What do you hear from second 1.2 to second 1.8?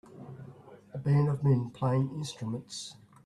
of men